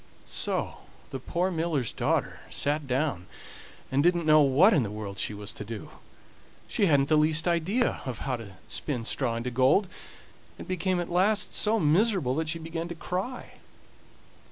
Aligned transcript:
So 0.25 0.77
the 1.11 1.19
poor 1.19 1.51
miller's 1.51 1.93
daughter 1.93 2.39
sat 2.49 2.87
down, 2.87 3.27
and 3.91 4.01
didn't 4.01 4.25
know 4.25 4.41
what 4.41 4.73
in 4.73 4.81
the 4.81 4.89
world 4.89 5.19
she 5.19 5.31
was 5.35 5.53
to 5.53 5.63
do. 5.63 5.91
She 6.67 6.87
hadn't 6.87 7.07
the 7.07 7.15
least 7.19 7.47
idea 7.47 8.01
of 8.03 8.17
how 8.25 8.37
to 8.37 8.57
spin 8.67 9.05
straw 9.05 9.35
into 9.35 9.51
gold, 9.51 9.87
and 10.57 10.67
became 10.67 10.99
at 10.99 11.11
last 11.11 11.53
so 11.53 11.79
miserable 11.79 12.33
that 12.37 12.49
she 12.49 12.57
began 12.57 12.87
to 12.87 12.95
cry. 12.95 13.57